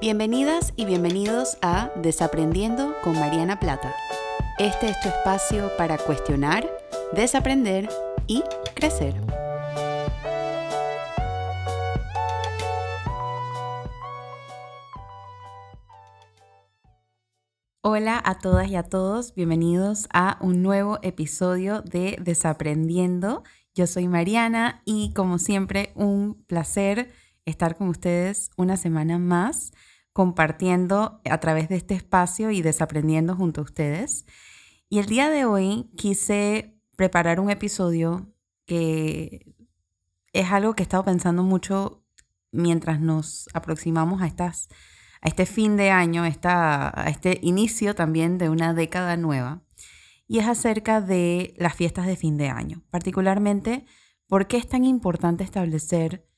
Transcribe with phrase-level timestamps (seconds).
[0.00, 3.94] Bienvenidas y bienvenidos a Desaprendiendo con Mariana Plata.
[4.58, 6.66] Este es tu espacio para cuestionar,
[7.12, 7.86] desaprender
[8.26, 8.42] y
[8.74, 9.14] crecer.
[17.82, 23.42] Hola a todas y a todos, bienvenidos a un nuevo episodio de Desaprendiendo.
[23.74, 27.12] Yo soy Mariana y como siempre un placer
[27.44, 29.72] estar con ustedes una semana más
[30.12, 34.26] compartiendo a través de este espacio y desaprendiendo junto a ustedes.
[34.88, 38.32] Y el día de hoy quise preparar un episodio
[38.66, 39.54] que
[40.32, 42.04] es algo que he estado pensando mucho
[42.52, 44.68] mientras nos aproximamos a, estas,
[45.20, 49.62] a este fin de año, esta, a este inicio también de una década nueva.
[50.26, 53.86] Y es acerca de las fiestas de fin de año, particularmente
[54.28, 56.29] por qué es tan importante establecer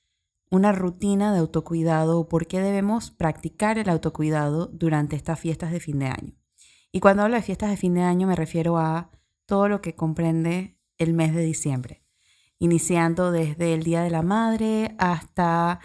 [0.52, 5.80] una rutina de autocuidado o por qué debemos practicar el autocuidado durante estas fiestas de
[5.80, 6.34] fin de año.
[6.92, 9.10] Y cuando hablo de fiestas de fin de año me refiero a
[9.46, 12.04] todo lo que comprende el mes de diciembre,
[12.58, 15.80] iniciando desde el Día de la Madre hasta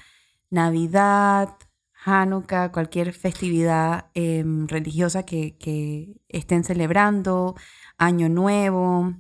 [0.50, 1.56] Navidad,
[2.04, 7.56] Hanukkah, cualquier festividad em, religiosa que, que estén celebrando,
[7.98, 9.14] Año Nuevo,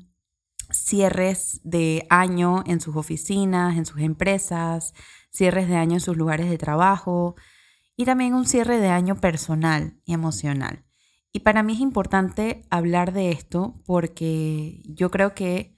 [0.87, 4.93] cierres de año en sus oficinas, en sus empresas,
[5.29, 7.35] cierres de año en sus lugares de trabajo
[7.97, 10.85] y también un cierre de año personal y emocional.
[11.33, 15.77] Y para mí es importante hablar de esto porque yo creo que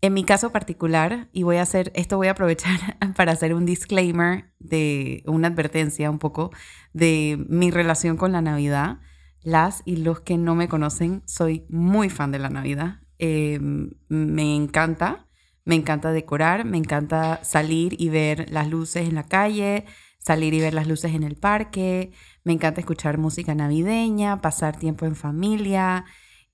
[0.00, 3.66] en mi caso particular, y voy a hacer, esto voy a aprovechar para hacer un
[3.66, 6.52] disclaimer de una advertencia un poco
[6.92, 9.00] de mi relación con la Navidad.
[9.42, 13.00] Las y los que no me conocen, soy muy fan de la Navidad.
[13.18, 15.26] Em, me encanta.
[15.64, 19.84] Me encanta decorar, me encanta salir y ver las luces en la calle,
[20.18, 22.12] salir y ver las luces en el parque,
[22.44, 26.04] me encanta escuchar música navideña, pasar tiempo en familia.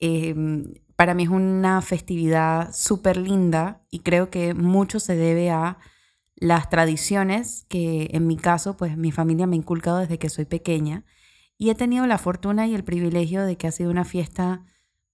[0.00, 5.78] Em, para mí es una festividad súper linda y creo que mucho se debe a
[6.36, 10.44] las tradiciones que en mi caso, pues mi familia me ha inculcado desde que soy
[10.44, 11.04] pequeña
[11.56, 14.64] y he tenido la fortuna y el privilegio de que ha sido una fiesta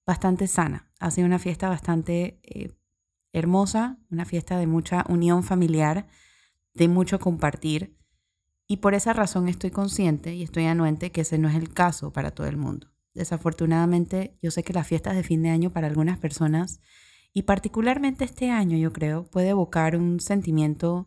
[0.06, 2.71] bastante sana, ha sido una fiesta bastante eh,
[3.33, 6.06] hermosa, una fiesta de mucha unión familiar,
[6.75, 7.97] de mucho compartir.
[8.66, 12.12] Y por esa razón estoy consciente y estoy anuente que ese no es el caso
[12.12, 12.93] para todo el mundo.
[13.15, 16.81] Desafortunadamente, yo sé que las fiestas de fin de año para algunas personas,
[17.33, 21.06] y particularmente este año yo creo, puede evocar un sentimiento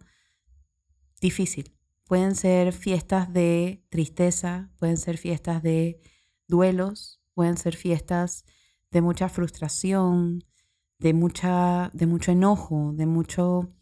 [1.22, 1.78] difícil.
[2.06, 6.02] Pueden ser fiestas de tristeza, pueden ser fiestas de
[6.48, 8.46] duelos, pueden ser fiestas
[8.94, 10.46] de mucha frustración,
[11.00, 13.74] de, mucha, de mucho enojo, de, mucho,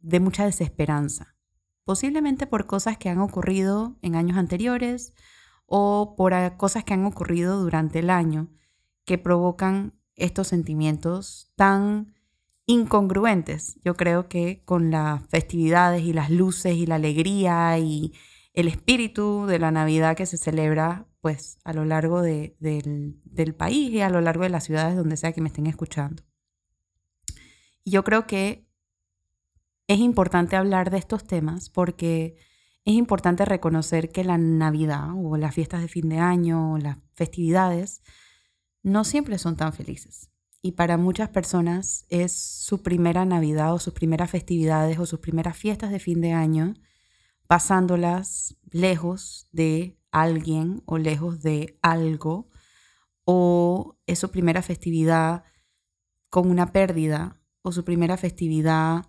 [0.00, 1.34] de mucha desesperanza.
[1.84, 5.14] Posiblemente por cosas que han ocurrido en años anteriores
[5.66, 8.50] o por cosas que han ocurrido durante el año
[9.04, 12.14] que provocan estos sentimientos tan
[12.66, 18.12] incongruentes, yo creo que con las festividades y las luces y la alegría y
[18.52, 23.90] el espíritu de la Navidad que se celebra pues a lo largo del, del país
[23.90, 26.24] y a lo largo de las ciudades donde sea que me estén escuchando.
[27.84, 28.66] Yo creo que
[29.86, 32.36] es importante hablar de estos temas porque
[32.84, 36.98] es importante reconocer que la Navidad o las fiestas de fin de año o las
[37.14, 38.02] festividades
[38.82, 40.28] no siempre son tan felices.
[40.60, 45.56] Y para muchas personas es su primera Navidad o sus primeras festividades o sus primeras
[45.56, 46.74] fiestas de fin de año
[47.46, 52.50] pasándolas lejos de alguien o lejos de algo
[53.24, 55.44] o es su primera festividad
[56.28, 59.06] con una pérdida o su primera festividad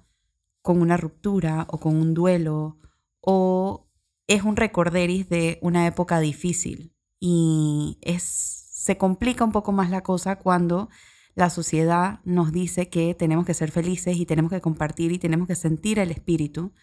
[0.62, 2.80] con una ruptura o con un duelo
[3.22, 3.90] o
[4.28, 10.02] es un recorderis de una época difícil y es, se complica un poco más la
[10.02, 10.90] cosa cuando
[11.36, 15.48] la sociedad nos dice que tenemos que ser felices y tenemos que compartir y tenemos
[15.48, 16.74] que sentir el espíritu,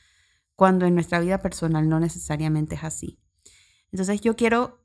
[0.56, 3.20] cuando en nuestra vida personal no necesariamente es así.
[3.92, 4.84] Entonces yo quiero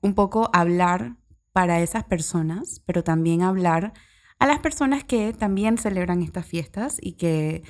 [0.00, 1.16] un poco hablar
[1.52, 3.92] para esas personas, pero también hablar
[4.38, 7.62] a las personas que también celebran estas fiestas y que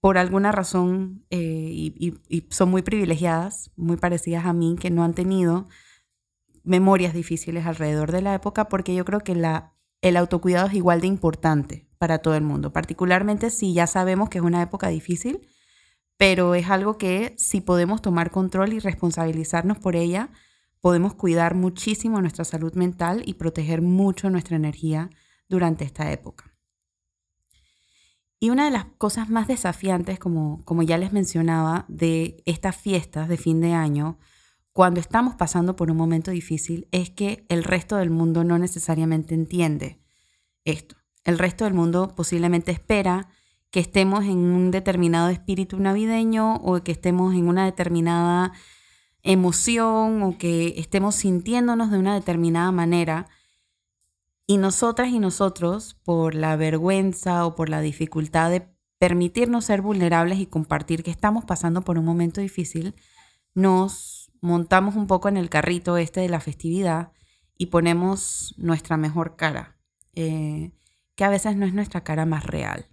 [0.00, 5.14] por alguna razón eh, y, son muy privilegiadas, muy parecidas a mí, que no han
[5.14, 5.68] tenido
[6.64, 11.00] memorias difíciles alrededor de la época, porque yo creo que la, el autocuidado es igual
[11.00, 15.46] de importante para todo el mundo, particularmente si ya sabemos que es una época difícil,
[16.22, 20.30] pero es algo que si podemos tomar control y responsabilizarnos por ella,
[20.80, 25.10] podemos cuidar muchísimo nuestra salud mental y proteger mucho nuestra energía
[25.48, 26.54] durante esta época.
[28.38, 33.28] Y una de las cosas más desafiantes, como, como ya les mencionaba, de estas fiestas
[33.28, 34.20] de fin de año,
[34.72, 39.34] cuando estamos pasando por un momento difícil, es que el resto del mundo no necesariamente
[39.34, 40.00] entiende
[40.64, 40.94] esto.
[41.24, 43.28] El resto del mundo posiblemente espera
[43.72, 48.52] que estemos en un determinado espíritu navideño o que estemos en una determinada
[49.22, 53.28] emoción o que estemos sintiéndonos de una determinada manera
[54.46, 60.38] y nosotras y nosotros, por la vergüenza o por la dificultad de permitirnos ser vulnerables
[60.38, 62.94] y compartir que estamos pasando por un momento difícil,
[63.54, 67.12] nos montamos un poco en el carrito este de la festividad
[67.56, 69.78] y ponemos nuestra mejor cara,
[70.14, 70.72] eh,
[71.14, 72.91] que a veces no es nuestra cara más real.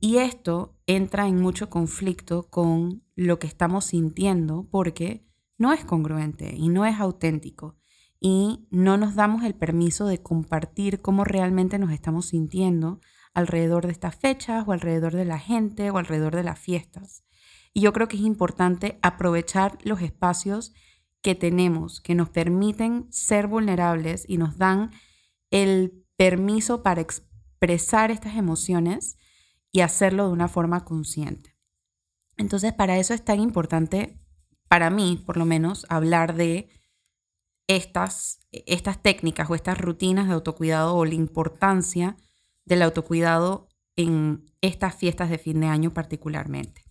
[0.00, 6.54] Y esto entra en mucho conflicto con lo que estamos sintiendo porque no es congruente
[6.56, 7.76] y no es auténtico
[8.20, 13.00] y no nos damos el permiso de compartir cómo realmente nos estamos sintiendo
[13.34, 17.24] alrededor de estas fechas o alrededor de la gente o alrededor de las fiestas.
[17.74, 20.72] Y yo creo que es importante aprovechar los espacios
[21.22, 24.90] que tenemos, que nos permiten ser vulnerables y nos dan
[25.50, 29.18] el permiso para expresar estas emociones
[29.72, 31.56] y hacerlo de una forma consciente.
[32.36, 34.18] Entonces, para eso es tan importante,
[34.68, 36.70] para mí por lo menos, hablar de
[37.66, 42.16] estas, estas técnicas o estas rutinas de autocuidado o la importancia
[42.64, 46.84] del autocuidado en estas fiestas de fin de año particularmente.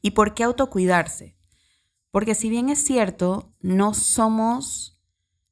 [0.00, 1.36] ¿Y por qué autocuidarse?
[2.10, 5.00] Porque si bien es cierto, no somos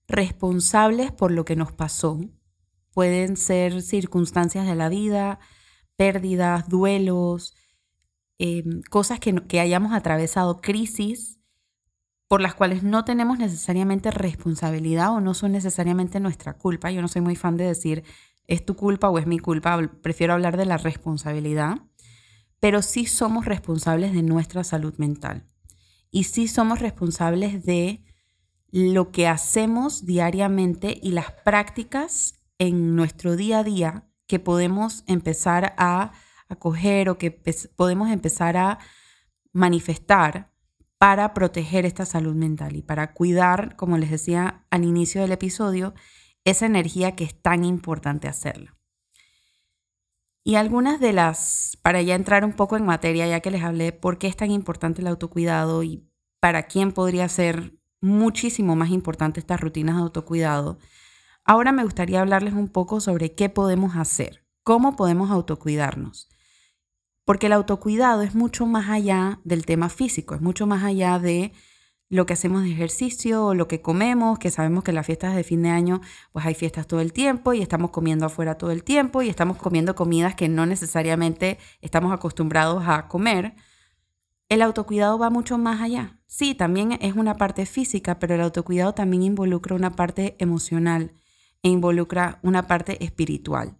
[0.07, 2.21] responsables por lo que nos pasó.
[2.93, 5.39] Pueden ser circunstancias de la vida,
[5.97, 7.55] pérdidas, duelos,
[8.39, 11.39] em, cosas que, que hayamos atravesado, crisis
[12.29, 16.91] por las cuales no tenemos necesariamente responsabilidad o no son necesariamente nuestra culpa.
[16.91, 18.05] Yo no soy muy fan de decir
[18.47, 21.79] es tu culpa o es mi culpa, prefiero hablar de la responsabilidad,
[22.61, 25.47] pero sí somos responsables de nuestra salud mental
[26.11, 28.05] y sí somos responsables de
[28.71, 35.75] lo que hacemos diariamente y las prácticas en nuestro día a día que podemos empezar
[35.79, 36.13] a
[36.49, 37.33] acoger o que
[37.75, 38.79] podemos empezar a
[39.53, 40.53] manifestar
[40.97, 45.93] para proteger esta salud mental y para cuidar, como les decía al inicio del episodio,
[46.45, 48.77] esa energía que es tan importante hacerla.
[50.45, 53.91] Y algunas de las, para ya entrar un poco en materia, ya que les hablé
[53.91, 59.41] por qué es tan importante el autocuidado y para quién podría ser muchísimo más importante
[59.41, 60.79] estas rutinas de autocuidado,
[61.45, 66.29] ahora me gustaría hablarles un poco sobre qué podemos hacer, cómo podemos autocuidarnos.
[67.25, 71.53] Porque el autocuidado es mucho más allá del tema físico, es mucho más allá de
[72.13, 75.45] lo que hacemos de ejercicio o lo que comemos, que sabemos que las fiestas de
[75.45, 78.85] fin de año, pues hay fiestas todo el tiempo y estamos comiendo afuera todo el
[78.85, 83.55] tiempo y estamos comiendo comidas que no necesariamente estamos acostumbrados a comer.
[84.51, 86.19] El autocuidado va mucho más allá.
[86.27, 91.15] Sí, también es una parte física, pero el autocuidado también involucra una parte emocional
[91.63, 93.77] e involucra una parte espiritual.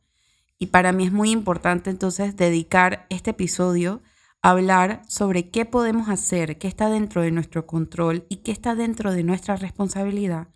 [0.59, 4.03] Y para mí es muy importante entonces dedicar este episodio
[4.43, 8.75] a hablar sobre qué podemos hacer, qué está dentro de nuestro control y qué está
[8.75, 10.49] dentro de nuestra responsabilidad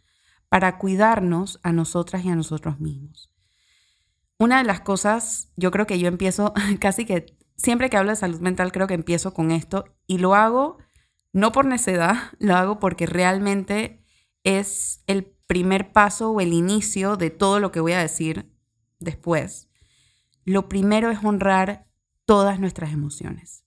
[0.49, 3.33] para cuidarnos a nosotras y a nosotros mismos.
[4.39, 8.17] Una de las cosas, yo creo que yo empiezo casi que siempre que hablo de
[8.17, 10.79] salud mental, creo que empiezo con esto y lo hago
[11.33, 14.03] no por necedad, lo hago porque realmente
[14.45, 18.51] es el primer paso o el inicio de todo lo que voy a decir
[18.99, 19.69] después
[20.47, 21.89] lo primero es honrar
[22.25, 23.65] todas nuestras emociones.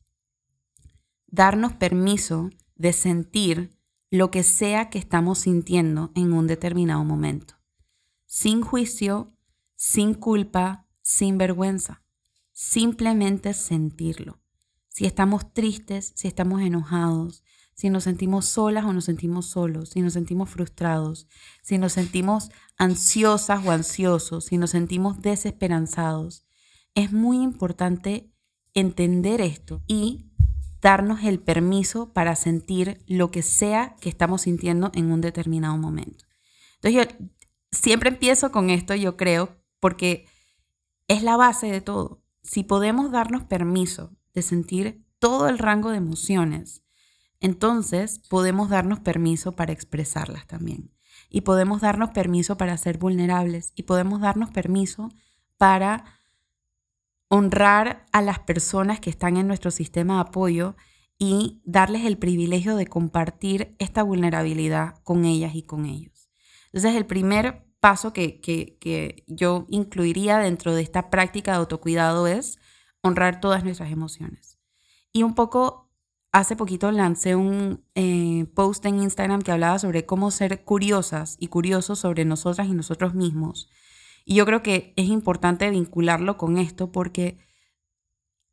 [1.27, 3.77] Darnos permiso de sentir
[4.09, 7.55] lo que sea que estamos sintiendo en un determinado momento.
[8.25, 9.33] Sin juicio,
[9.75, 12.01] sin culpa, sin vergüenza.
[12.53, 14.39] Simplemente sentirlo.
[14.88, 17.43] Si estamos tristes, si estamos enojados,
[17.79, 21.29] si nos sentimos solas o nos sentimos solos, si nos sentimos frustrados,
[21.62, 26.45] si nos sentimos ansiosas o ansiosos, si nos sentimos desesperanzados,
[26.93, 28.33] es muy importante
[28.74, 30.25] entender esto y
[30.81, 36.25] darnos el permiso para sentir lo que sea que estamos sintiendo en un determinado momento.
[36.81, 37.27] Entonces yo
[37.71, 40.25] siempre empiezo con esto, yo creo, porque
[41.07, 42.21] es la base de todo.
[42.43, 46.83] Si podemos darnos permiso de sentir todo el rango de emociones,
[47.39, 50.91] entonces podemos darnos permiso para expresarlas también.
[51.29, 55.10] Y podemos darnos permiso para ser vulnerables y podemos darnos permiso
[55.58, 56.05] para
[57.27, 60.75] honrar a las personas que están en nuestro sistema de apoyo
[61.19, 66.29] y darles el privilegio de compartir esta vulnerabilidad con ellas y con ellos.
[66.67, 72.58] Entonces, el primer paso que, que yo incluiría dentro de esta práctica de autocuidado es
[73.01, 74.58] honrar todas nuestras emociones.
[75.12, 75.88] Y un poco,
[76.31, 81.48] hace poquito lancé un eh, post en Instagram que hablaba sobre cómo ser curiosas y
[81.48, 83.69] curiosos sobre nosotras y nosotros mismos.
[84.25, 87.39] Y yo creo que es importante vincularlo con esto porque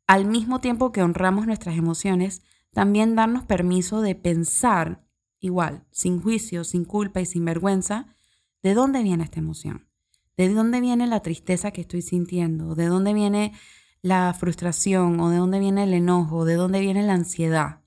[0.07, 2.41] al mismo tiempo que honramos nuestras emociones,
[2.73, 5.03] también darnos permiso de pensar
[5.39, 8.15] igual, sin juicio, sin culpa y sin vergüenza,
[8.63, 9.87] de dónde viene esta emoción,
[10.35, 13.53] de dónde viene la tristeza que estoy sintiendo, de dónde viene
[14.07, 17.81] la frustración o de dónde viene el enojo, de dónde viene la ansiedad.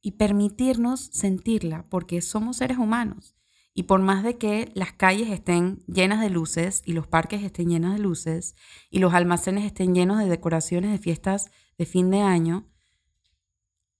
[0.00, 3.34] Y permitirnos sentirla, porque somos seres humanos.
[3.74, 7.68] Y por más de que las calles estén llenas de luces y los parques estén
[7.68, 8.54] llenos de luces
[8.90, 12.66] y los almacenes estén llenos de decoraciones de fiestas de fin de año,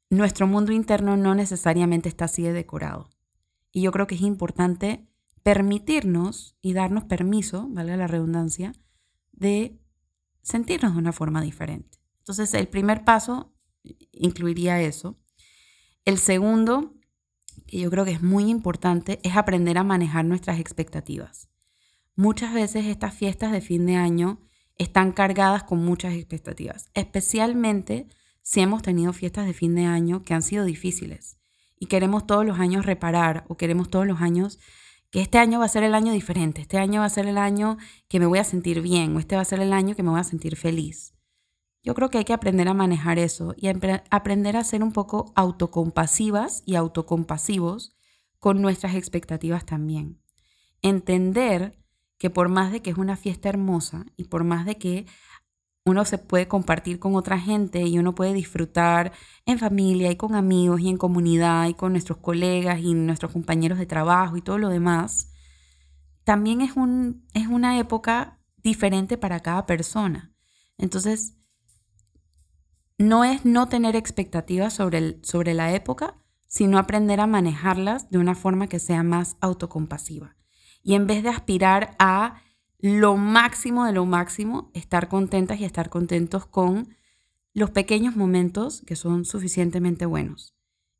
[0.08, 3.10] nuestro mundo interno no necesariamente está así de decorado.
[3.72, 5.06] Y yo creo que es importante
[5.42, 8.72] permitirnos y darnos permiso, valga la redundancia,
[9.32, 9.80] de
[10.42, 11.98] sentirnos de una forma diferente.
[12.18, 13.54] Entonces, el primer paso
[14.12, 15.18] incluiría eso.
[16.04, 16.94] El segundo,
[17.66, 21.48] que yo creo que es muy importante, es aprender a manejar nuestras expectativas.
[22.16, 24.40] Muchas veces estas fiestas de fin de año
[24.76, 28.08] están cargadas con muchas expectativas, especialmente
[28.42, 31.38] si hemos tenido fiestas de fin de año que han sido difíciles
[31.78, 34.58] y queremos todos los años reparar o queremos todos los años
[35.10, 37.38] que este año va a ser el año diferente, este año va a ser el
[37.38, 37.76] año
[38.08, 40.10] que me voy a sentir bien o este va a ser el año que me
[40.10, 41.14] voy a sentir feliz.
[41.82, 45.32] Yo creo que hay que aprender a manejar eso y aprender a ser un poco
[45.34, 47.96] autocompasivas y autocompasivos
[48.38, 50.20] con nuestras expectativas también.
[50.82, 51.78] Entender
[52.18, 55.06] que por más de que es una fiesta hermosa y por más de que
[55.84, 59.12] uno se puede compartir con otra gente y uno puede disfrutar
[59.46, 63.78] en familia y con amigos y en comunidad y con nuestros colegas y nuestros compañeros
[63.78, 65.32] de trabajo y todo lo demás,
[66.24, 70.32] también es, un, es una época diferente para cada persona.
[70.76, 71.34] Entonces,
[72.98, 78.18] no es no tener expectativas sobre, el, sobre la época, sino aprender a manejarlas de
[78.18, 80.36] una forma que sea más autocompasiva.
[80.82, 82.42] Y en vez de aspirar a
[82.82, 86.94] lo máximo de lo máximo, estar contentas y estar contentos con
[87.52, 90.54] los pequeños momentos que son suficientemente buenos.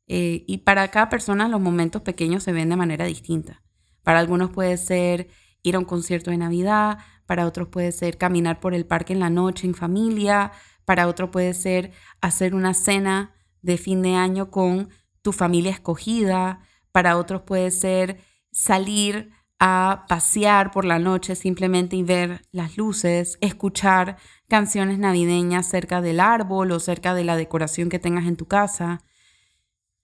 [0.07, 3.63] Eh, y para cada persona los momentos pequeños se ven de manera distinta.
[4.03, 5.29] Para algunos puede ser
[5.63, 9.19] ir a un concierto de Navidad, para otros puede ser caminar por el parque en
[9.19, 10.51] la noche en familia,
[10.85, 14.89] para otros puede ser hacer una cena de fin de año con
[15.21, 16.59] tu familia escogida,
[16.91, 18.19] para otros puede ser
[18.51, 19.31] salir
[19.63, 26.19] a pasear por la noche simplemente y ver las luces, escuchar canciones navideñas cerca del
[26.19, 29.03] árbol o cerca de la decoración que tengas en tu casa.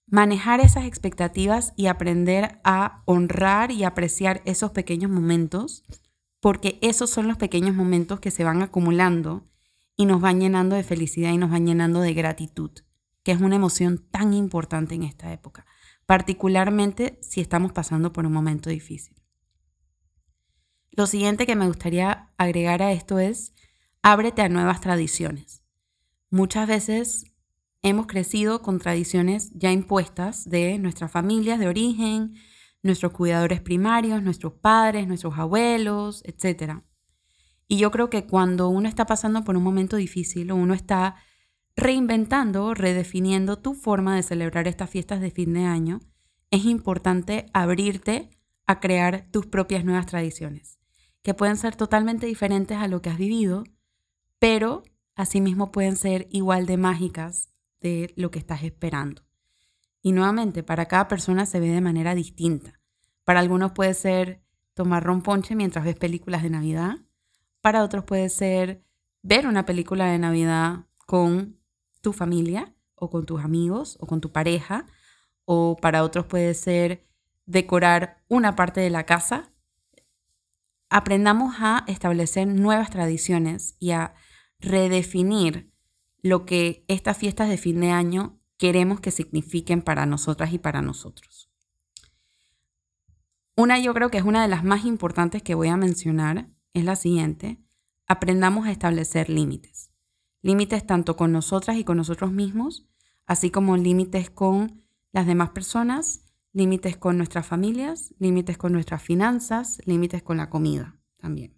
[0.06, 5.84] Manejar esas expectativas y aprender a honrar y apreciar esos pequeños momentos,
[6.40, 9.50] porque esos son los pequeños momentos que se van acumulando
[9.96, 12.70] y nos van llenando de felicidad y nos van llenando de gratitud,
[13.24, 15.66] que es una emoción tan importante en esta época,
[16.06, 19.17] particularmente si estamos pasando por un momento difícil.
[20.98, 23.54] Lo siguiente que me gustaría agregar a esto es,
[24.01, 25.62] ábrete a nuevas tradiciones.
[26.32, 27.25] Muchas veces
[27.84, 32.34] hemos crecido con tradiciones ya impuestas de nuestras familias de origen,
[32.82, 36.80] nuestros cuidadores primarios, nuestros padres, nuestros abuelos, etc.
[37.68, 41.18] Y yo creo que cuando uno está pasando por un momento difícil o uno está
[41.75, 46.00] reinventando, redefiniendo tu forma de celebrar estas fiestas de fin de año,
[46.50, 48.32] es importante abrirte
[48.66, 50.77] a crear tus propias nuevas tradiciones
[51.28, 53.66] que pueden ser totalmente diferentes a lo que has vivido,
[54.40, 57.50] pero asimismo pueden ser igual de mágicas
[57.82, 59.24] de lo que estás esperando.
[60.02, 62.80] Y nuevamente, para cada persona se ve de manera distinta.
[63.26, 64.42] Para algunos puede ser
[64.74, 66.96] tomar romponche mientras ves películas de Navidad.
[67.60, 68.86] Para otros puede ser
[69.22, 71.60] ver una película de Navidad con
[72.00, 74.86] tu familia o con tus amigos o con tu pareja.
[75.44, 77.06] O para otros puede ser
[77.46, 79.52] decorar una parte de la casa
[80.89, 84.13] aprendamos a establecer nuevas tradiciones y a
[84.60, 85.72] redefinir
[86.22, 90.82] lo que estas fiestas de fin de año queremos que signifiquen para nosotras y para
[90.82, 91.50] nosotros.
[93.56, 96.84] Una yo creo que es una de las más importantes que voy a mencionar es
[96.86, 97.60] la siguiente.
[98.08, 99.91] Aprendamos a establecer límites.
[100.41, 102.88] Límites tanto con nosotras y con nosotros mismos,
[103.25, 106.27] así como límites con las demás personas
[106.58, 111.56] límites con nuestras familias, límites con nuestras finanzas, límites con la comida también.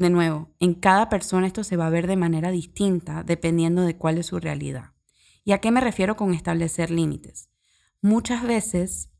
[0.00, 3.96] De nuevo, en cada persona esto se va a ver de manera distinta dependiendo de
[3.96, 4.94] cuál es su realidad.
[5.44, 7.48] ¿Y a qué me refiero con establecer límites?
[8.02, 9.10] Muchas veces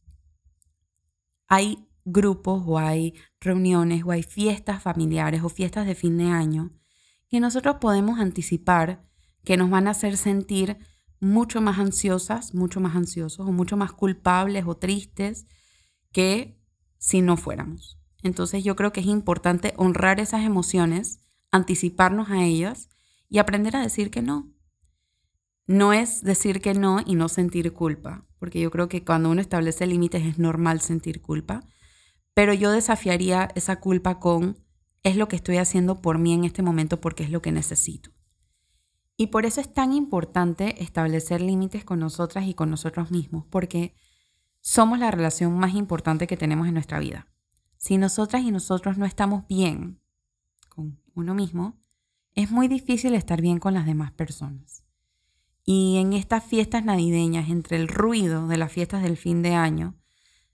[1.47, 6.73] hay grupos o hay reuniones o hay fiestas familiares o fiestas de fin de año
[7.29, 9.09] que nosotros podemos anticipar
[9.45, 10.79] que nos van a hacer sentir
[11.21, 15.47] mucho más ansiosas, mucho más ansiosos o mucho más culpables o tristes
[16.13, 16.59] que
[16.99, 17.99] si no fuéramos.
[18.23, 21.21] Entonces yo creo que es importante honrar esas emociones,
[21.51, 22.89] anticiparnos a ellas
[23.29, 24.53] y aprender a decir que no.
[25.67, 29.41] No es decir que no y no sentir culpa, porque yo creo que cuando uno
[29.41, 31.65] establece límites es normal sentir culpa,
[32.35, 34.59] pero yo desafiaría esa culpa con
[35.03, 38.11] es lo que estoy haciendo por mí en este momento porque es lo que necesito.
[39.17, 43.95] Y por eso es tan importante establecer límites con nosotras y con nosotros mismos, porque
[44.61, 47.29] somos la relación más importante que tenemos en nuestra vida.
[47.79, 50.01] Si nosotras y nosotros no estamos bien
[50.69, 51.79] con uno mismo,
[52.35, 54.85] es muy difícil estar bien con las demás personas.
[55.65, 59.97] Y en estas fiestas navideñas, entre el ruido de las fiestas del fin de año,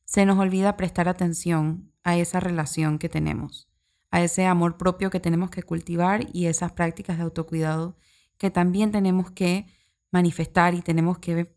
[0.04, 3.68] se nos olvida prestar atención a esa relación que tenemos,
[4.10, 7.96] a ese amor propio que tenemos que cultivar y esas prácticas de autocuidado
[8.42, 9.66] que también tenemos que
[10.10, 11.56] manifestar y tenemos que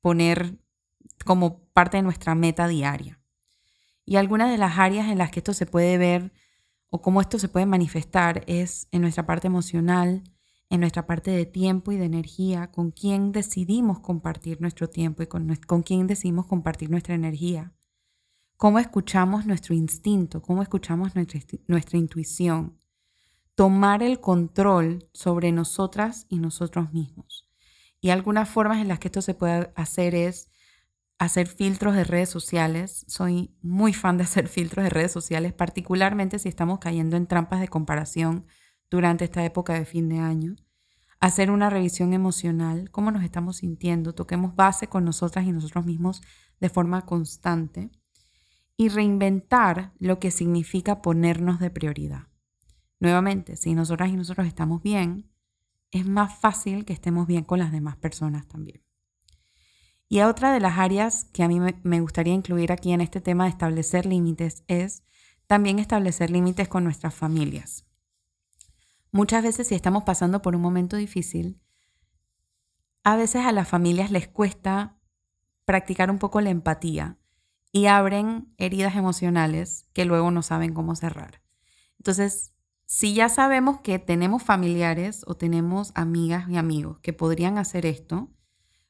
[0.00, 0.60] poner
[1.24, 3.20] como parte de nuestra meta diaria.
[4.04, 6.32] Y algunas de las áreas en las que esto se puede ver
[6.88, 10.22] o cómo esto se puede manifestar es en nuestra parte emocional,
[10.68, 15.26] en nuestra parte de tiempo y de energía, con quién decidimos compartir nuestro tiempo y
[15.26, 17.72] con, con quién decidimos compartir nuestra energía.
[18.56, 22.78] Cómo escuchamos nuestro instinto, cómo escuchamos nuestra, nuestra intuición,
[23.60, 27.46] tomar el control sobre nosotras y nosotros mismos.
[28.00, 30.48] Y algunas formas en las que esto se puede hacer es
[31.18, 33.04] hacer filtros de redes sociales.
[33.06, 37.60] Soy muy fan de hacer filtros de redes sociales, particularmente si estamos cayendo en trampas
[37.60, 38.46] de comparación
[38.88, 40.56] durante esta época de fin de año.
[41.20, 46.22] Hacer una revisión emocional, cómo nos estamos sintiendo, toquemos base con nosotras y nosotros mismos
[46.60, 47.90] de forma constante.
[48.78, 52.29] Y reinventar lo que significa ponernos de prioridad.
[53.00, 55.30] Nuevamente, si nosotras y nosotros estamos bien,
[55.90, 58.82] es más fácil que estemos bien con las demás personas también.
[60.08, 63.44] Y otra de las áreas que a mí me gustaría incluir aquí en este tema
[63.44, 65.02] de establecer límites es
[65.46, 67.86] también establecer límites con nuestras familias.
[69.12, 71.60] Muchas veces si estamos pasando por un momento difícil,
[73.02, 74.98] a veces a las familias les cuesta
[75.64, 77.18] practicar un poco la empatía
[77.72, 81.42] y abren heridas emocionales que luego no saben cómo cerrar.
[81.98, 82.52] Entonces,
[82.92, 88.32] si ya sabemos que tenemos familiares o tenemos amigas y amigos que podrían hacer esto,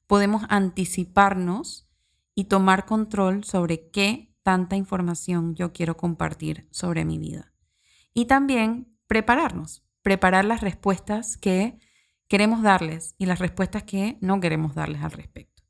[0.07, 1.87] podemos anticiparnos
[2.35, 7.53] y tomar control sobre qué tanta información yo quiero compartir sobre mi vida.
[8.15, 11.79] Y también prepararnos, preparar las respuestas que
[12.27, 15.63] queremos darles y las respuestas que no queremos darles al respecto.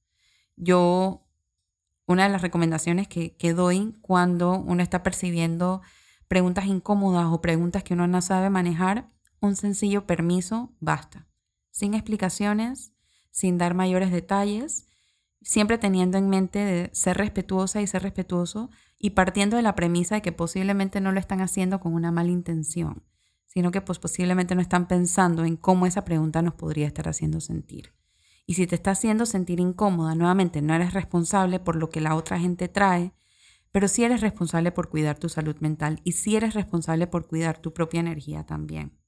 [0.54, 1.26] Yo,
[2.06, 5.82] una de las recomendaciones que, doy cuando uno está percibiendo
[6.30, 11.26] preguntas incómodas o preguntas que uno no sabe manejar, un sencillo permiso basta.
[11.72, 12.92] Sin explicaciones,
[13.32, 14.86] sin dar mayores detalles,
[15.42, 20.22] siempre teniendo en mente ser respetuosa y ser respetuoso y partiendo de la premisa de
[20.22, 23.02] que posiblemente no lo están haciendo con una mala intención,
[23.46, 27.40] sino que pues, posiblemente no están pensando en cómo esa pregunta nos podría estar haciendo
[27.40, 27.92] sentir.
[28.46, 32.14] Y si te está haciendo sentir incómoda, nuevamente no eres responsable por lo que la
[32.14, 33.14] otra gente trae,
[33.72, 37.59] pero sí eres responsable por cuidar tu salud mental y sí eres responsable por cuidar
[37.59, 38.98] tu propia energía también.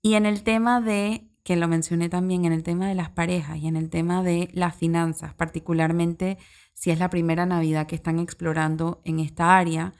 [0.00, 3.58] Y en el tema de, que lo mencioné también, en el tema de las parejas
[3.58, 6.38] y en el tema de las finanzas, particularmente
[6.74, 9.92] si es la primera Navidad que están explorando en esta área,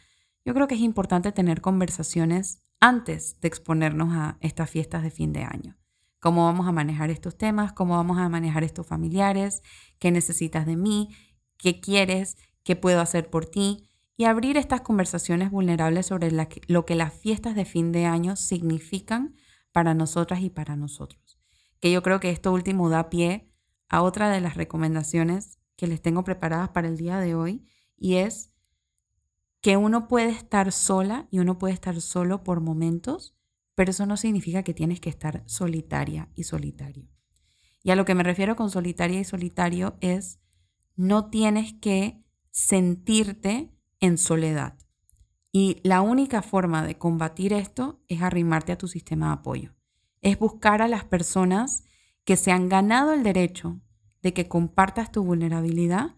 [0.44, 5.32] yo creo que es importante tener conversaciones antes de exponernos a estas fiestas de fin
[5.32, 5.76] de año.
[6.18, 9.62] Cómo vamos a manejar estos temas, cómo vamos a manejar estos familiares,
[9.98, 11.14] qué necesitas de mí,
[11.58, 16.94] qué quieres, qué puedo hacer por ti y abrir estas conversaciones vulnerables sobre lo que
[16.94, 19.36] las fiestas de fin de año significan
[19.72, 21.40] para nosotras y para nosotros.
[21.80, 23.50] Que yo creo que esto último da pie
[23.88, 28.16] a otra de las recomendaciones que les tengo preparadas para el día de hoy y
[28.16, 28.52] es
[29.60, 33.36] que uno puede estar sola y uno puede estar solo por momentos,
[33.74, 37.08] pero eso no significa que tienes que estar solitaria y solitario.
[37.82, 40.40] Y a lo que me refiero con solitaria y solitario es
[40.94, 44.78] no tienes que sentirte en soledad.
[45.50, 49.74] Y la única forma de combatir esto es arrimarte a tu sistema de apoyo.
[50.20, 51.84] Es buscar a las personas
[52.24, 53.80] que se han ganado el derecho
[54.22, 56.16] de que compartas tu vulnerabilidad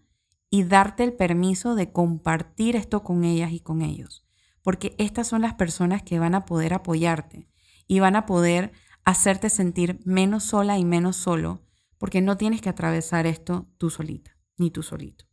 [0.49, 4.25] y darte el permiso de compartir esto con ellas y con ellos.
[4.61, 7.49] Porque estas son las personas que van a poder apoyarte
[7.87, 8.71] y van a poder
[9.03, 11.63] hacerte sentir menos sola y menos solo,
[11.97, 15.25] porque no tienes que atravesar esto tú solita, ni tú solito.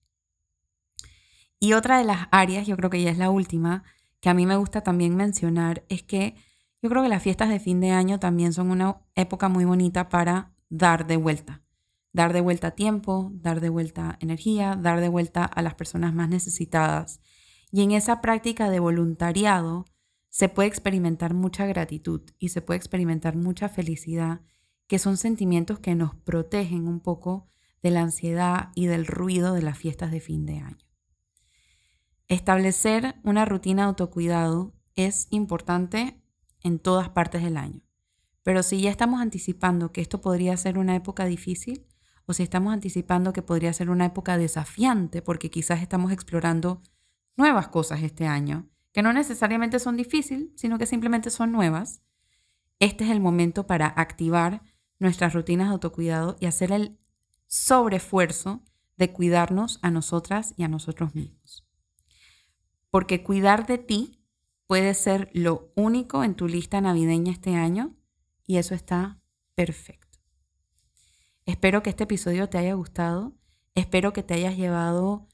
[1.63, 3.85] Y otra de las áreas, yo creo que ya es la última,
[4.19, 6.35] que a mí me gusta también mencionar, es que
[6.83, 10.09] yo creo que las fiestas de fin de año también son una época muy bonita
[10.09, 11.63] para dar de vuelta.
[12.13, 16.29] Dar de vuelta tiempo, dar de vuelta energía, dar de vuelta a las personas más
[16.29, 17.21] necesitadas.
[17.71, 19.85] Y en esa práctica de voluntariado
[20.31, 24.41] se puede experimentar mucha gratitud y se puede experimentar mucha felicidad,
[24.89, 27.47] que son sentimientos que nos protegen un poco
[27.85, 30.92] de la ansiedad y del ruido de las fiestas de fin de año.
[32.33, 36.19] Establecer una rutina de autocuidado es importante
[36.63, 37.83] en todas partes del año.
[38.43, 41.87] Pero si ya estamos anticipando que esto podría ser una época difícil,
[42.25, 46.81] o si estamos anticipando que podría ser una época desafiante, porque quizás estamos explorando
[47.37, 52.01] nuevas cosas este año, que no necesariamente son difíciles, sino que simplemente son nuevas,
[52.79, 54.63] este es el momento para activar
[54.99, 56.99] nuestras rutinas de autocuidado y hacer el
[57.47, 58.65] sobreesfuerzo
[58.97, 61.69] de cuidarnos a nosotras y a nosotros mismos.
[62.93, 64.21] Porque cuidar de ti
[64.67, 67.97] puede ser lo único en tu lista navideña este año
[68.47, 69.19] y eso está
[69.55, 70.19] perfecto.
[71.47, 73.33] Espero que este episodio te haya gustado.
[73.75, 75.27] Espero que te hayas llevado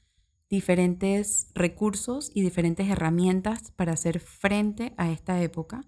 [0.49, 5.81] diferentes recursos y diferentes herramientas para hacer frente a esta época.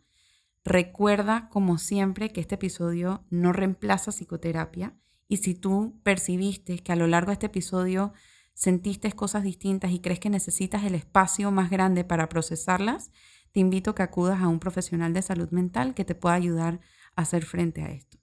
[0.65, 4.97] Recuerda, como siempre, que este episodio no reemplaza psicoterapia
[5.29, 8.11] y si tú percibiste que a lo largo de este episodio
[8.53, 13.11] sentiste cosas distintas y crees que necesitas el espacio más grande para procesarlas,
[13.51, 16.79] te invito a que acudas a un profesional de salud mental que te pueda ayudar
[17.15, 18.17] a hacer frente a esto.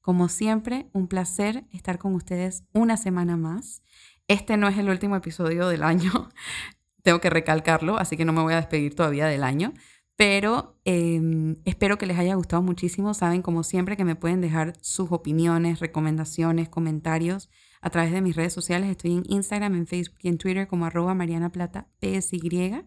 [0.00, 3.82] Como siempre, un placer estar con ustedes una semana más.
[4.28, 6.28] Este no es el último episodio del año,
[7.02, 9.72] tengo que recalcarlo, así que no me voy a despedir todavía del año,
[10.16, 13.14] pero em, espero que les haya gustado muchísimo.
[13.14, 17.50] Saben, como siempre, que me pueden dejar sus opiniones, recomendaciones, comentarios
[17.80, 18.90] a través de mis redes sociales.
[18.90, 22.84] Estoy en Instagram, en Facebook y en Twitter como arroba Mariana Plata PSY.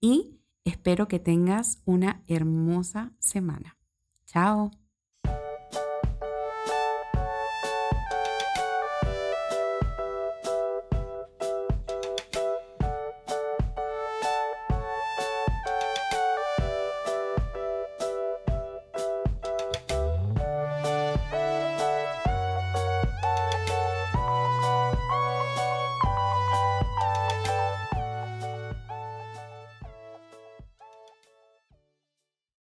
[0.00, 3.78] Y Espero que tengas una hermosa semana.
[4.26, 4.72] Chao.